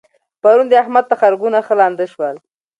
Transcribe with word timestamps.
پرون 0.41 0.67
د 0.69 0.73
احمد 0.83 1.05
تخرګونه 1.11 1.59
ښه 1.67 1.73
لانده 1.79 2.05
شول. 2.13 2.35